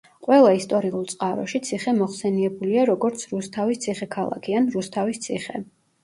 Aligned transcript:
ყველა 0.25 0.51
ისტორიულ 0.59 1.01
წყაროში 1.09 1.59
ციხე 1.67 1.91
მოხსენიებულია, 1.97 2.85
როგორც 2.89 3.25
რუსთავის 3.33 3.81
ციხე-ქალაქი 3.83 4.57
ან 4.61 4.71
რუსთავის 4.77 5.21
ციხე. 5.27 5.61